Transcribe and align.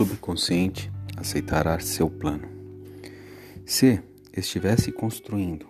subconsciente 0.00 0.90
aceitará 1.14 1.78
seu 1.78 2.08
plano. 2.08 2.48
Se 3.66 4.00
estivesse 4.34 4.90
construindo 4.90 5.66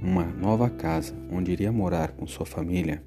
uma 0.00 0.22
nova 0.22 0.70
casa 0.70 1.12
onde 1.32 1.50
iria 1.50 1.72
morar 1.72 2.12
com 2.12 2.28
sua 2.28 2.46
família, 2.46 3.02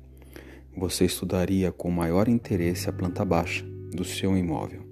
você 0.75 1.05
estudaria 1.05 1.71
com 1.71 1.89
maior 1.89 2.27
interesse 2.27 2.89
a 2.89 2.91
planta 2.91 3.23
baixa 3.23 3.64
do 3.93 4.04
seu 4.04 4.37
imóvel. 4.37 4.83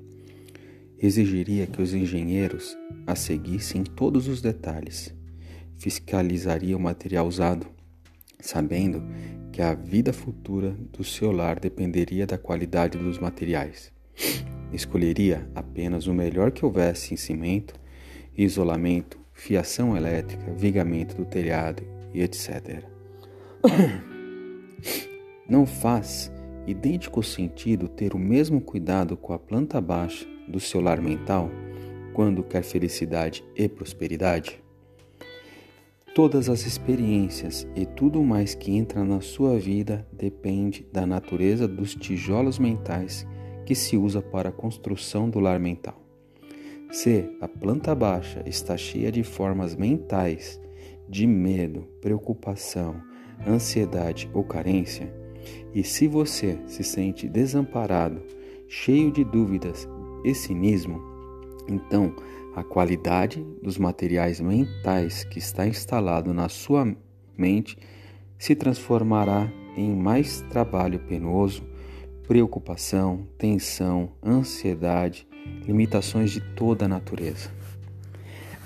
Exigiria 0.97 1.67
que 1.67 1.81
os 1.81 1.93
engenheiros 1.93 2.77
a 3.05 3.13
seguissem 3.13 3.83
todos 3.83 4.29
os 4.29 4.41
detalhes. 4.41 5.13
Fiscalizaria 5.77 6.77
o 6.77 6.79
material 6.79 7.27
usado, 7.27 7.67
sabendo 8.39 9.03
que 9.51 9.61
a 9.61 9.73
vida 9.73 10.13
futura 10.13 10.71
do 10.93 11.03
seu 11.03 11.33
lar 11.33 11.59
dependeria 11.59 12.25
da 12.25 12.37
qualidade 12.37 12.97
dos 12.97 13.19
materiais. 13.19 13.91
Escolheria 14.71 15.47
apenas 15.55 16.07
o 16.07 16.13
melhor 16.13 16.51
que 16.51 16.65
houvesse 16.65 17.13
em 17.13 17.17
cimento, 17.17 17.73
isolamento, 18.37 19.19
fiação 19.33 19.95
elétrica, 19.95 20.51
vigamento 20.53 21.15
do 21.15 21.25
telhado 21.25 21.83
e 22.13 22.21
etc. 22.21 22.83
Não 25.47 25.65
faz 25.65 26.31
idêntico 26.65 27.23
sentido 27.23 27.87
ter 27.87 28.13
o 28.13 28.19
mesmo 28.19 28.59
cuidado 28.59 29.15
com 29.15 29.31
a 29.31 29.39
planta 29.39 29.79
baixa 29.79 30.27
do 30.47 30.59
seu 30.59 30.81
lar 30.81 31.01
mental 31.01 31.49
quando 32.13 32.43
quer 32.43 32.63
felicidade 32.63 33.45
e 33.55 33.69
prosperidade? 33.69 34.61
Todas 36.13 36.49
as 36.49 36.65
experiências 36.65 37.67
e 37.75 37.85
tudo 37.85 38.23
mais 38.23 38.55
que 38.55 38.75
entra 38.75 39.05
na 39.05 39.21
sua 39.21 39.57
vida 39.59 40.05
depende 40.11 40.85
da 40.91 41.05
natureza 41.05 41.67
dos 41.67 41.93
tijolos 41.93 42.57
mentais 42.57 43.25
que 43.67 43.75
se 43.75 43.97
usa 43.97 44.21
para 44.21 44.47
a 44.47 44.51
construção 44.51 45.29
do 45.29 45.41
lar 45.41 45.59
mental. 45.59 46.01
Se 46.89 47.29
a 47.41 47.49
planta 47.49 47.93
baixa 47.93 48.41
está 48.45 48.77
cheia 48.77 49.11
de 49.11 49.23
formas 49.23 49.75
mentais 49.75 50.57
de 51.09 51.27
medo, 51.27 51.81
preocupação, 51.99 52.95
ansiedade 53.45 54.31
ou 54.33 54.45
carência, 54.45 55.13
e 55.75 55.83
se 55.83 56.07
você 56.07 56.57
se 56.65 56.81
sente 56.81 57.27
desamparado, 57.27 58.21
cheio 58.69 59.11
de 59.11 59.25
dúvidas 59.25 59.85
e 60.23 60.33
cinismo, 60.33 61.01
então 61.67 62.15
a 62.55 62.63
qualidade 62.63 63.45
dos 63.61 63.77
materiais 63.77 64.39
mentais 64.39 65.25
que 65.25 65.39
está 65.39 65.67
instalado 65.67 66.33
na 66.33 66.47
sua 66.47 66.95
mente 67.37 67.77
se 68.39 68.55
transformará 68.55 69.51
em 69.75 69.93
mais 69.93 70.39
trabalho 70.49 70.99
penoso 70.99 71.67
preocupação, 72.27 73.25
tensão, 73.37 74.11
ansiedade, 74.21 75.25
limitações 75.65 76.29
de 76.29 76.41
toda 76.41 76.83
a 76.83 76.87
natureza. 76.87 77.49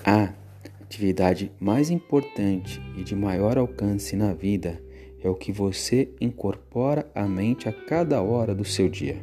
A 0.04 0.34
atividade 0.82 1.52
mais 1.60 1.92
importante 1.92 2.82
e 2.98 3.04
de 3.04 3.16
maior 3.16 3.60
alcance 3.60 4.16
na 4.16 4.34
vida 4.34 4.82
é 5.24 5.30
o 5.30 5.36
que 5.36 5.52
você 5.52 6.10
incorpora 6.20 7.08
à 7.14 7.28
mente 7.28 7.70
a 7.70 7.72
cada 7.72 8.20
hora 8.24 8.56
do 8.56 8.66
seu 8.66 8.90
dia. 8.90 9.22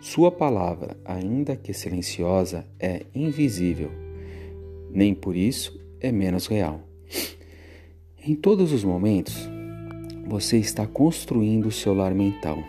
Sua 0.00 0.30
palavra, 0.30 0.96
ainda 1.04 1.56
que 1.56 1.74
silenciosa, 1.74 2.64
é 2.78 3.04
invisível, 3.12 3.90
nem 4.90 5.12
por 5.12 5.34
isso 5.34 5.78
é 6.00 6.12
menos 6.12 6.46
real. 6.46 6.80
Em 8.24 8.36
todos 8.36 8.72
os 8.72 8.84
momentos, 8.84 9.50
você 10.28 10.56
está 10.56 10.86
construindo 10.86 11.66
o 11.66 11.72
seu 11.72 11.92
lar 11.92 12.14
mental 12.14 12.62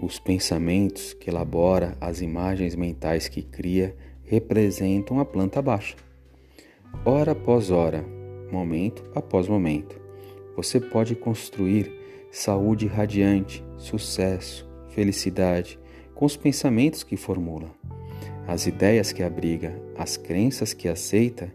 os 0.00 0.18
pensamentos 0.18 1.12
que 1.12 1.28
elabora, 1.28 1.96
as 2.00 2.22
imagens 2.22 2.74
mentais 2.74 3.28
que 3.28 3.42
cria, 3.42 3.94
representam 4.24 5.20
a 5.20 5.24
planta 5.24 5.60
baixa. 5.60 5.96
Hora 7.04 7.32
após 7.32 7.70
hora, 7.70 8.04
momento 8.50 9.02
após 9.14 9.46
momento, 9.46 10.00
você 10.56 10.80
pode 10.80 11.14
construir 11.14 11.92
saúde 12.30 12.86
radiante, 12.86 13.64
sucesso, 13.76 14.68
felicidade 14.88 15.78
com 16.14 16.24
os 16.24 16.36
pensamentos 16.36 17.02
que 17.02 17.16
formula, 17.16 17.70
as 18.46 18.66
ideias 18.66 19.12
que 19.12 19.22
abriga, 19.22 19.80
as 19.96 20.16
crenças 20.16 20.72
que 20.72 20.88
aceita 20.88 21.52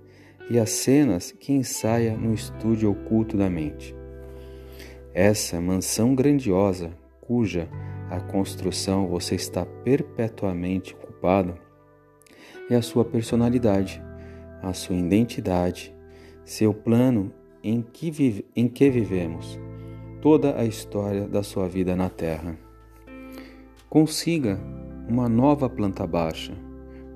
e 0.49 0.59
as 0.59 0.69
cenas 0.69 1.31
que 1.31 1.51
ensaia 1.51 2.15
no 2.15 2.33
estúdio 2.33 2.91
oculto 2.91 3.35
da 3.35 3.49
mente. 3.49 3.95
Essa 5.13 5.59
mansão 5.59 6.13
grandiosa, 6.13 6.91
cuja 7.21 7.67
a 8.09 8.19
construção 8.19 9.07
você 9.07 9.35
está 9.35 9.65
perpetuamente 9.65 10.93
ocupado 10.93 11.55
é 12.69 12.75
a 12.75 12.81
sua 12.81 13.05
personalidade, 13.05 14.01
a 14.61 14.73
sua 14.73 14.95
identidade, 14.95 15.95
seu 16.43 16.73
plano 16.73 17.31
em 17.63 17.81
que, 17.81 18.11
vive, 18.11 18.45
em 18.55 18.67
que 18.67 18.89
vivemos, 18.89 19.59
toda 20.21 20.59
a 20.59 20.65
história 20.65 21.27
da 21.27 21.43
sua 21.43 21.67
vida 21.67 21.95
na 21.95 22.09
Terra. 22.09 22.57
Consiga 23.89 24.59
uma 25.07 25.29
nova 25.29 25.69
planta 25.69 26.05
baixa, 26.05 26.53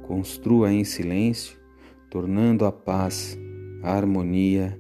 construa 0.04 0.72
em 0.72 0.84
silêncio, 0.84 1.58
tornando 2.10 2.66
a 2.66 2.72
paz, 2.72 3.38
a 3.84 3.92
harmonia, 3.92 4.80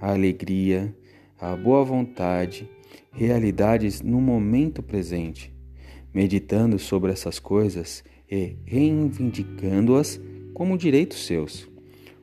a 0.00 0.12
alegria, 0.12 0.94
a 1.40 1.56
boa 1.56 1.84
vontade 1.84 2.68
realidades 3.18 4.00
no 4.00 4.20
momento 4.20 4.80
presente, 4.80 5.52
meditando 6.14 6.78
sobre 6.78 7.10
essas 7.10 7.40
coisas 7.40 8.04
e 8.30 8.56
reivindicando-as 8.64 10.20
como 10.54 10.78
direitos 10.78 11.26
seus. 11.26 11.68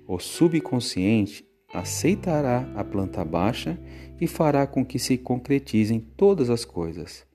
O 0.07 0.19
subconsciente 0.19 1.45
aceitará 1.73 2.71
a 2.75 2.83
planta 2.83 3.25
baixa 3.25 3.77
e 4.21 4.25
fará 4.25 4.65
com 4.65 4.85
que 4.85 4.97
se 4.97 5.17
concretizem 5.17 5.99
todas 5.99 6.49
as 6.49 6.63
coisas. 6.63 7.25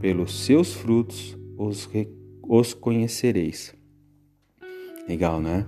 Pelos 0.00 0.44
seus 0.44 0.74
frutos 0.74 1.34
os, 1.56 1.88
os 2.42 2.74
conhecereis. 2.74 3.74
Legal, 5.08 5.40
né? 5.40 5.66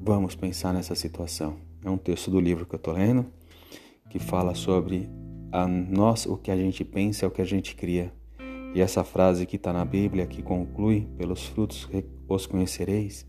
Vamos 0.00 0.34
pensar 0.34 0.72
nessa 0.72 0.94
situação. 0.94 1.58
É 1.84 1.90
um 1.90 1.98
texto 1.98 2.30
do 2.30 2.40
livro 2.40 2.64
que 2.64 2.74
eu 2.74 2.78
estou 2.78 2.94
lendo 2.94 3.26
que 4.08 4.18
fala 4.18 4.54
sobre 4.54 5.08
a 5.52 5.68
nós 5.68 6.24
o 6.24 6.36
que 6.36 6.50
a 6.50 6.56
gente 6.56 6.82
pensa 6.82 7.26
é 7.26 7.28
o 7.28 7.30
que 7.30 7.42
a 7.42 7.44
gente 7.44 7.76
cria. 7.76 8.10
E 8.74 8.80
essa 8.80 9.04
frase 9.04 9.44
que 9.44 9.56
está 9.56 9.72
na 9.72 9.84
Bíblia, 9.84 10.26
que 10.26 10.42
conclui: 10.42 11.06
pelos 11.18 11.46
frutos 11.46 11.88
os 12.26 12.46
conhecereis, 12.46 13.26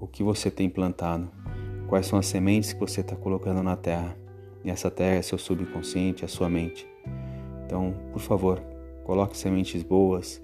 o 0.00 0.08
que 0.08 0.24
você 0.24 0.50
tem 0.50 0.68
plantado, 0.68 1.30
quais 1.88 2.06
são 2.06 2.18
as 2.18 2.26
sementes 2.26 2.72
que 2.72 2.80
você 2.80 3.00
está 3.00 3.14
colocando 3.14 3.62
na 3.62 3.76
terra. 3.76 4.16
E 4.64 4.70
essa 4.70 4.90
terra 4.90 5.16
é 5.16 5.22
seu 5.22 5.38
subconsciente, 5.38 6.24
é 6.24 6.28
sua 6.28 6.48
mente. 6.48 6.86
Então, 7.64 7.94
por 8.12 8.20
favor, 8.20 8.60
coloque 9.04 9.36
sementes 9.36 9.82
boas, 9.84 10.42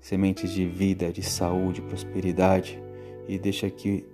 sementes 0.00 0.50
de 0.50 0.66
vida, 0.66 1.12
de 1.12 1.22
saúde, 1.22 1.82
prosperidade 1.82 2.82
e 3.26 3.38
deixa 3.38 3.68
que 3.68 4.06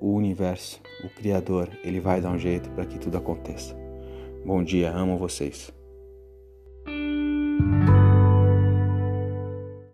o 0.00 0.14
universo, 0.14 0.80
o 1.04 1.08
Criador, 1.08 1.70
ele 1.84 2.00
vai 2.00 2.20
dar 2.20 2.30
um 2.30 2.38
jeito 2.38 2.68
para 2.70 2.86
que 2.86 2.98
tudo 2.98 3.16
aconteça. 3.16 3.79
Bom 4.44 4.64
dia, 4.64 4.90
amo 4.90 5.18
vocês. 5.18 5.70